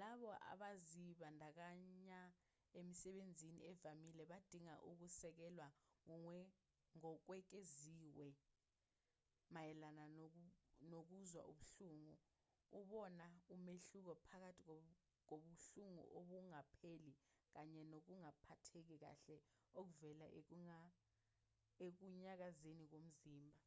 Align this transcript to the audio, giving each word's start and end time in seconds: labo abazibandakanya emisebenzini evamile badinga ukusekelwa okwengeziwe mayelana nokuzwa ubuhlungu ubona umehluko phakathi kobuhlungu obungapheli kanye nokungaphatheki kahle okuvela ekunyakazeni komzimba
labo 0.00 0.28
abazibandakanya 0.52 2.20
emisebenzini 2.80 3.60
evamile 3.72 4.22
badinga 4.32 4.74
ukusekelwa 4.90 5.68
okwengeziwe 7.10 8.28
mayelana 9.54 10.04
nokuzwa 10.90 11.40
ubuhlungu 11.52 12.14
ubona 12.78 13.26
umehluko 13.54 14.12
phakathi 14.26 14.62
kobuhlungu 15.28 16.02
obungapheli 16.18 17.12
kanye 17.54 17.82
nokungaphatheki 17.92 18.96
kahle 19.04 19.36
okuvela 19.80 20.26
ekunyakazeni 21.98 22.84
komzimba 22.92 23.60